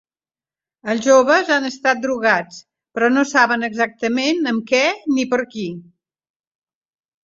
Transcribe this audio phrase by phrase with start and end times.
[0.93, 2.59] Els joves han estat drogats,
[2.97, 4.85] però no saben exactament amb què
[5.15, 5.71] ni per qui.